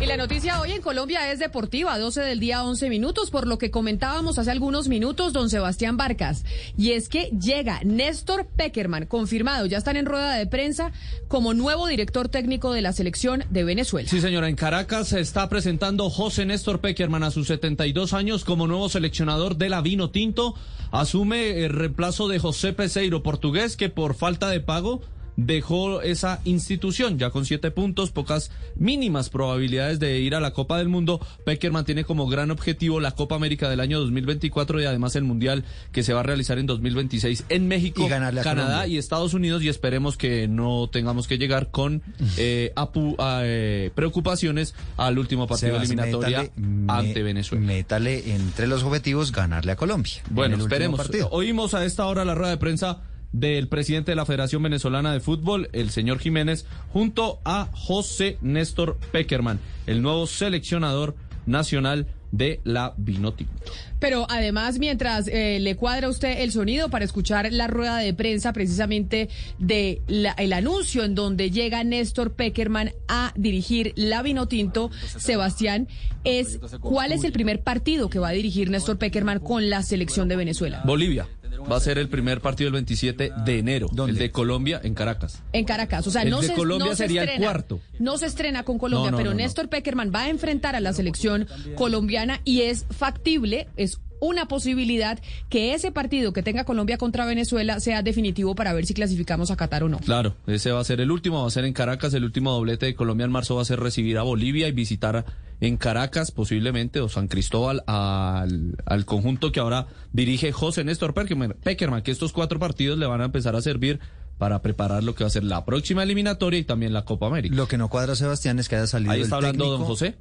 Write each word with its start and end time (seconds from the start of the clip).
Y 0.00 0.06
la 0.06 0.16
noticia 0.16 0.58
hoy 0.62 0.72
en 0.72 0.80
Colombia 0.80 1.30
es 1.30 1.38
deportiva, 1.40 1.98
12 1.98 2.22
del 2.22 2.40
día 2.40 2.64
11 2.64 2.88
minutos, 2.88 3.30
por 3.30 3.46
lo 3.46 3.58
que 3.58 3.70
comentábamos 3.70 4.38
hace 4.38 4.50
algunos 4.50 4.88
minutos, 4.88 5.34
don 5.34 5.50
Sebastián 5.50 5.98
Barcas. 5.98 6.46
Y 6.78 6.92
es 6.92 7.10
que 7.10 7.24
llega 7.38 7.80
Néstor 7.84 8.46
Peckerman, 8.46 9.04
confirmado, 9.04 9.66
ya 9.66 9.76
están 9.76 9.98
en 9.98 10.06
rueda 10.06 10.36
de 10.36 10.46
prensa, 10.46 10.92
como 11.28 11.52
nuevo 11.52 11.86
director 11.86 12.30
técnico 12.30 12.72
de 12.72 12.80
la 12.80 12.94
selección 12.94 13.44
de 13.50 13.62
Venezuela. 13.62 14.08
Sí, 14.08 14.22
señora, 14.22 14.48
en 14.48 14.56
Caracas 14.56 15.08
se 15.08 15.20
está 15.20 15.50
presentando 15.50 16.08
José 16.08 16.46
Néstor 16.46 16.80
Peckerman 16.80 17.22
a 17.22 17.30
sus 17.30 17.48
72 17.48 18.14
años 18.14 18.46
como 18.46 18.66
nuevo 18.66 18.88
seleccionador 18.88 19.58
de 19.58 19.68
la 19.68 19.82
Vino 19.82 20.08
Tinto. 20.08 20.54
Asume 20.92 21.62
el 21.62 21.74
reemplazo 21.74 22.26
de 22.26 22.38
José 22.38 22.72
Peseiro, 22.72 23.22
portugués, 23.22 23.76
que 23.76 23.90
por 23.90 24.14
falta 24.14 24.48
de 24.48 24.60
pago 24.60 25.02
dejó 25.46 26.02
esa 26.02 26.40
institución 26.44 27.18
ya 27.18 27.30
con 27.30 27.44
siete 27.44 27.70
puntos, 27.70 28.10
pocas 28.10 28.50
mínimas 28.76 29.30
probabilidades 29.30 29.98
de 30.00 30.20
ir 30.20 30.34
a 30.34 30.40
la 30.40 30.52
Copa 30.52 30.78
del 30.78 30.88
Mundo. 30.88 31.20
Pecker 31.44 31.72
mantiene 31.72 32.04
como 32.04 32.26
gran 32.26 32.50
objetivo 32.50 33.00
la 33.00 33.12
Copa 33.12 33.36
América 33.36 33.68
del 33.68 33.80
año 33.80 34.00
2024 34.00 34.80
y 34.80 34.84
además 34.84 35.16
el 35.16 35.24
Mundial 35.24 35.64
que 35.92 36.02
se 36.02 36.12
va 36.12 36.20
a 36.20 36.22
realizar 36.22 36.58
en 36.58 36.66
2026 36.66 37.44
en 37.48 37.68
México, 37.68 38.08
Canadá 38.08 38.86
y 38.86 38.98
Estados 38.98 39.34
Unidos 39.34 39.62
y 39.62 39.68
esperemos 39.68 40.16
que 40.16 40.48
no 40.48 40.88
tengamos 40.90 41.26
que 41.26 41.38
llegar 41.38 41.70
con 41.70 42.02
eh, 42.36 42.72
eh, 42.74 43.90
preocupaciones 43.94 44.74
al 44.96 45.18
último 45.18 45.46
partido 45.46 45.76
eliminatoria 45.76 46.50
ante 46.88 47.22
Venezuela. 47.22 47.64
Métale 47.64 48.34
entre 48.34 48.66
los 48.66 48.82
objetivos 48.82 49.32
ganarle 49.32 49.72
a 49.72 49.76
Colombia. 49.76 50.14
Bueno, 50.30 50.56
esperemos. 50.56 51.00
Oímos 51.30 51.74
a 51.74 51.84
esta 51.84 52.06
hora 52.06 52.24
la 52.24 52.34
rueda 52.34 52.50
de 52.50 52.56
prensa 52.56 53.00
del 53.32 53.68
presidente 53.68 54.12
de 54.12 54.16
la 54.16 54.26
Federación 54.26 54.62
Venezolana 54.62 55.12
de 55.12 55.20
Fútbol, 55.20 55.68
el 55.72 55.90
señor 55.90 56.18
Jiménez, 56.18 56.66
junto 56.92 57.40
a 57.44 57.68
José 57.72 58.38
Néstor 58.40 58.98
Peckerman, 59.12 59.60
el 59.86 60.02
nuevo 60.02 60.26
seleccionador 60.26 61.14
nacional 61.46 62.06
de 62.32 62.60
la 62.64 62.94
Vinotinto. 62.96 63.52
Pero 63.98 64.26
además, 64.30 64.78
mientras 64.78 65.28
eh, 65.28 65.58
le 65.60 65.76
cuadra 65.76 66.06
a 66.06 66.10
usted 66.10 66.40
el 66.40 66.52
sonido 66.52 66.88
para 66.88 67.04
escuchar 67.04 67.52
la 67.52 67.66
rueda 67.66 67.98
de 67.98 68.14
prensa 68.14 68.52
precisamente 68.52 69.28
de 69.58 70.00
el 70.08 70.52
anuncio 70.52 71.04
en 71.04 71.14
donde 71.14 71.50
llega 71.50 71.84
Néstor 71.84 72.32
Peckerman 72.32 72.92
a 73.08 73.32
dirigir 73.36 73.92
la 73.96 74.22
Vinotinto, 74.22 74.90
Sebastián, 75.18 75.88
es 76.24 76.60
¿cuál 76.80 77.12
es 77.12 77.24
el 77.24 77.32
primer 77.32 77.62
partido 77.62 78.08
que 78.08 78.18
va 78.18 78.28
a 78.28 78.32
dirigir 78.32 78.70
Néstor 78.70 78.98
Peckerman 78.98 79.40
con 79.40 79.68
la 79.68 79.82
selección 79.82 80.28
de 80.28 80.36
Venezuela? 80.36 80.82
Bolivia. 80.84 81.26
Va 81.70 81.76
a 81.76 81.80
ser 81.80 81.98
el 81.98 82.08
primer 82.08 82.40
partido 82.40 82.68
el 82.68 82.74
27 82.74 83.32
de 83.44 83.58
enero. 83.58 83.88
El 84.06 84.16
de 84.16 84.30
Colombia 84.30 84.80
en 84.82 84.94
Caracas. 84.94 85.42
En 85.52 85.64
Caracas. 85.64 86.06
O 86.06 86.10
sea, 86.10 86.22
el 86.22 86.30
no 86.30 86.40
de 86.40 86.48
se, 86.48 86.54
Colombia 86.54 86.90
no 86.90 86.96
sería 86.96 87.22
estrena, 87.22 87.44
el 87.46 87.52
cuarto. 87.52 87.80
No 87.98 88.18
se 88.18 88.26
estrena 88.26 88.62
con 88.64 88.78
Colombia, 88.78 89.12
pero 89.16 89.34
Néstor 89.34 89.68
Peckerman 89.68 90.12
va 90.14 90.22
a 90.22 90.28
enfrentar 90.28 90.76
a 90.76 90.80
la 90.80 90.92
selección 90.92 91.46
colombiana 91.76 92.40
y 92.44 92.62
es 92.62 92.86
factible, 92.90 93.68
es 93.76 94.00
una 94.20 94.46
posibilidad 94.46 95.18
que 95.48 95.74
ese 95.74 95.90
partido 95.90 96.32
que 96.32 96.42
tenga 96.42 96.64
Colombia 96.64 96.98
contra 96.98 97.24
Venezuela 97.24 97.80
sea 97.80 98.02
definitivo 98.02 98.54
para 98.54 98.72
ver 98.72 98.86
si 98.86 98.94
clasificamos 98.94 99.50
a 99.50 99.56
Qatar 99.56 99.82
o 99.82 99.88
no. 99.88 99.98
Claro, 99.98 100.36
ese 100.46 100.70
va 100.70 100.80
a 100.80 100.84
ser 100.84 101.00
el 101.00 101.10
último, 101.10 101.40
va 101.40 101.48
a 101.48 101.50
ser 101.50 101.64
en 101.64 101.72
Caracas, 101.72 102.14
el 102.14 102.24
último 102.24 102.52
doblete 102.52 102.86
de 102.86 102.94
Colombia 102.94 103.24
en 103.24 103.32
marzo 103.32 103.56
va 103.56 103.62
a 103.62 103.64
ser 103.64 103.80
recibir 103.80 104.18
a 104.18 104.22
Bolivia 104.22 104.68
y 104.68 104.72
visitar 104.72 105.24
en 105.60 105.76
Caracas 105.76 106.30
posiblemente 106.30 107.00
o 107.00 107.08
San 107.08 107.28
Cristóbal 107.28 107.82
al, 107.86 108.76
al 108.86 109.04
conjunto 109.04 109.52
que 109.52 109.60
ahora 109.60 109.86
dirige 110.12 110.52
José 110.52 110.84
Néstor 110.84 111.14
Peckerman, 111.14 112.02
que 112.02 112.10
estos 112.10 112.32
cuatro 112.32 112.58
partidos 112.58 112.98
le 112.98 113.06
van 113.06 113.20
a 113.20 113.26
empezar 113.26 113.54
a 113.56 113.62
servir 113.62 114.00
para 114.38 114.62
preparar 114.62 115.04
lo 115.04 115.14
que 115.14 115.22
va 115.22 115.28
a 115.28 115.30
ser 115.30 115.44
la 115.44 115.66
próxima 115.66 116.02
eliminatoria 116.02 116.58
y 116.58 116.64
también 116.64 116.94
la 116.94 117.04
Copa 117.04 117.26
América. 117.26 117.54
Lo 117.54 117.68
que 117.68 117.76
no 117.76 117.90
cuadra, 117.90 118.16
Sebastián, 118.16 118.58
es 118.58 118.70
que 118.70 118.76
haya 118.76 118.86
salido 118.86 119.12
Ahí 119.12 119.20
está 119.20 119.36
el 119.36 119.44
hablando 119.44 119.64
técnico, 119.64 119.78
don 119.78 119.86
José. 119.86 120.16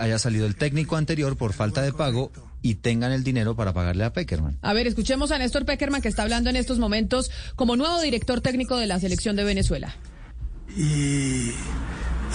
haya 0.00 0.18
salido 0.18 0.46
el 0.46 0.56
técnico 0.56 0.96
anterior 0.96 1.36
por 1.36 1.52
falta 1.52 1.80
de 1.80 1.92
pago 1.92 2.32
y 2.60 2.76
tengan 2.76 3.12
el 3.12 3.22
dinero 3.22 3.54
para 3.54 3.72
pagarle 3.72 4.02
a 4.02 4.12
Peckerman. 4.12 4.58
A 4.62 4.72
ver, 4.72 4.88
escuchemos 4.88 5.30
a 5.30 5.38
Néstor 5.38 5.64
Peckerman 5.64 6.02
que 6.02 6.08
está 6.08 6.24
hablando 6.24 6.50
en 6.50 6.56
estos 6.56 6.80
momentos 6.80 7.30
como 7.54 7.76
nuevo 7.76 8.00
director 8.00 8.40
técnico 8.40 8.76
de 8.76 8.88
la 8.88 8.98
selección 8.98 9.36
de 9.36 9.44
Venezuela. 9.44 9.94
Y, 10.76 11.52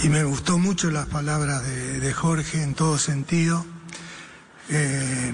y 0.02 0.08
me 0.08 0.22
gustó 0.24 0.58
mucho 0.58 0.90
las 0.90 1.06
palabras 1.06 1.62
de, 1.66 2.12
Jorge 2.12 2.62
en 2.62 2.74
todo 2.74 2.98
sentido, 2.98 3.64
eh, 4.68 5.32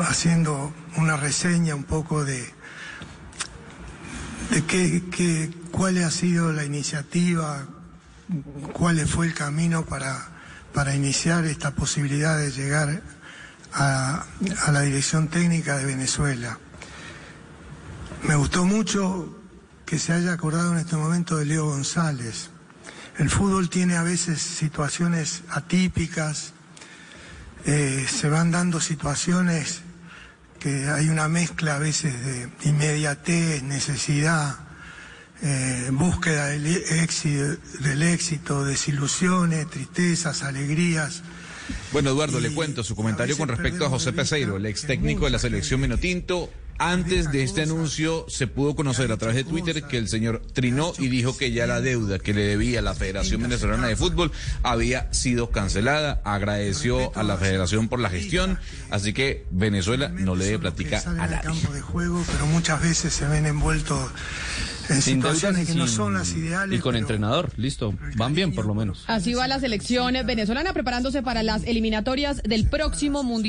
haciendo 0.00 0.72
una 0.96 1.16
reseña 1.16 1.74
un 1.74 1.84
poco 1.84 2.24
de, 2.24 2.52
qué, 4.68 5.50
cuál 5.70 6.02
ha 6.02 6.10
sido 6.10 6.52
la 6.52 6.64
iniciativa, 6.64 7.66
cuál 8.72 8.98
fue 9.06 9.26
el 9.26 9.34
camino 9.34 9.84
para, 9.84 10.30
para 10.74 10.94
iniciar 10.94 11.44
esta 11.44 11.72
posibilidad 11.72 12.36
de 12.38 12.50
llegar 12.50 13.02
a 13.74 14.26
la 14.72 14.80
dirección 14.80 15.28
técnica 15.28 15.78
de 15.78 15.86
Venezuela. 15.86 16.58
Me 18.24 18.34
gustó 18.34 18.64
mucho 18.64 19.38
que 19.86 19.98
se 19.98 20.12
haya 20.12 20.32
acordado 20.32 20.72
en 20.72 20.78
este 20.78 20.96
momento 20.96 21.36
de 21.36 21.44
Leo 21.44 21.66
González. 21.66 22.50
El 23.18 23.28
fútbol 23.28 23.68
tiene 23.68 23.96
a 23.96 24.02
veces 24.02 24.40
situaciones 24.40 25.42
atípicas, 25.50 26.52
eh, 27.66 28.06
se 28.08 28.28
van 28.28 28.50
dando 28.50 28.80
situaciones 28.80 29.82
que 30.58 30.88
hay 30.88 31.08
una 31.08 31.28
mezcla 31.28 31.76
a 31.76 31.78
veces 31.78 32.14
de 32.24 32.48
inmediatez, 32.68 33.62
necesidad, 33.62 34.56
eh, 35.42 35.88
búsqueda 35.92 36.46
del 36.46 36.66
éxito, 36.66 37.56
del 37.80 38.02
éxito, 38.02 38.64
desilusiones, 38.64 39.68
tristezas, 39.68 40.42
alegrías. 40.42 41.22
Bueno, 41.92 42.10
Eduardo, 42.10 42.40
le 42.40 42.52
cuento 42.54 42.82
su 42.84 42.94
comentario 42.94 43.36
con 43.36 43.48
respecto 43.48 43.84
a 43.84 43.88
José 43.88 44.12
Peseiro, 44.12 44.56
el 44.56 44.66
ex 44.66 44.86
técnico 44.86 45.26
de 45.26 45.32
la 45.32 45.38
selección 45.38 45.80
Minotinto. 45.80 46.50
Antes 46.84 47.30
de 47.30 47.44
este 47.44 47.62
anuncio 47.62 48.26
se 48.28 48.48
pudo 48.48 48.74
conocer 48.74 49.12
a 49.12 49.16
través 49.16 49.36
de 49.36 49.44
Twitter 49.44 49.84
que 49.84 49.98
el 49.98 50.08
señor 50.08 50.42
trinó 50.52 50.92
y 50.98 51.06
dijo 51.06 51.36
que 51.36 51.52
ya 51.52 51.64
la 51.68 51.80
deuda 51.80 52.18
que 52.18 52.34
le 52.34 52.42
debía 52.42 52.82
la 52.82 52.92
Federación 52.92 53.40
Venezolana 53.40 53.86
de 53.86 53.94
Fútbol 53.94 54.32
había 54.64 55.12
sido 55.12 55.50
cancelada. 55.50 56.20
Agradeció 56.24 57.16
a 57.16 57.22
la 57.22 57.36
Federación 57.36 57.88
por 57.88 58.00
la 58.00 58.10
gestión, 58.10 58.58
así 58.90 59.12
que 59.12 59.46
Venezuela 59.52 60.08
no 60.08 60.34
le 60.34 60.46
debe 60.46 60.58
platicar 60.58 61.06
a 61.06 61.12
nadie. 61.12 61.38
campo 61.42 61.72
de 61.72 61.82
juego, 61.82 62.20
pero 62.32 62.46
muchas 62.46 62.82
veces 62.82 63.12
se 63.12 63.28
ven 63.28 63.46
envueltos 63.46 64.10
en 64.88 65.02
Sin 65.02 65.14
situaciones 65.14 65.68
que 65.68 65.74
no 65.74 65.86
son 65.86 66.14
las 66.14 66.32
ideales. 66.32 66.78
Y 66.78 66.82
con 66.82 66.96
entrenador, 66.96 67.52
listo. 67.56 67.94
Van 68.16 68.34
bien 68.34 68.52
por 68.54 68.66
lo 68.66 68.74
menos. 68.74 69.04
Así 69.06 69.34
va 69.34 69.46
la 69.46 69.60
selección 69.60 70.14
venezolana 70.26 70.72
preparándose 70.72 71.22
para 71.22 71.42
las 71.42 71.64
eliminatorias 71.64 72.42
del 72.42 72.68
próximo 72.68 73.22
Mundial. 73.22 73.42